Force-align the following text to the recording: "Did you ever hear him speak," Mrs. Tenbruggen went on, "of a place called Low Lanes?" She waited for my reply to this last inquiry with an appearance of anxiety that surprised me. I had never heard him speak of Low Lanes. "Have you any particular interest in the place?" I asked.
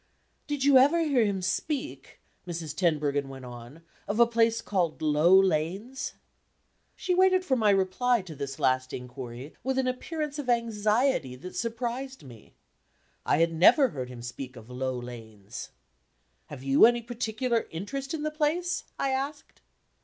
"Did 0.47 0.63
you 0.63 0.79
ever 0.79 1.01
hear 1.03 1.23
him 1.23 1.43
speak," 1.43 2.19
Mrs. 2.47 2.75
Tenbruggen 2.75 3.29
went 3.29 3.45
on, 3.45 3.83
"of 4.07 4.19
a 4.19 4.25
place 4.25 4.59
called 4.59 4.99
Low 4.99 5.39
Lanes?" 5.39 6.13
She 6.95 7.13
waited 7.13 7.45
for 7.45 7.55
my 7.55 7.69
reply 7.69 8.23
to 8.23 8.33
this 8.35 8.57
last 8.57 8.93
inquiry 8.93 9.53
with 9.63 9.77
an 9.77 9.85
appearance 9.87 10.39
of 10.39 10.49
anxiety 10.49 11.35
that 11.35 11.55
surprised 11.55 12.23
me. 12.23 12.55
I 13.27 13.37
had 13.37 13.53
never 13.53 13.89
heard 13.89 14.09
him 14.09 14.23
speak 14.23 14.55
of 14.55 14.71
Low 14.71 14.97
Lanes. 14.97 15.69
"Have 16.47 16.63
you 16.63 16.87
any 16.87 17.03
particular 17.03 17.67
interest 17.69 18.11
in 18.15 18.23
the 18.23 18.31
place?" 18.31 18.85
I 18.97 19.11
asked. 19.11 19.61